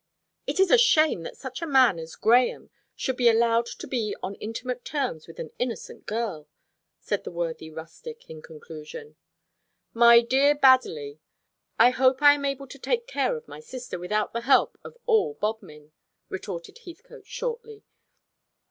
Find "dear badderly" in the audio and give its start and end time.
10.21-11.19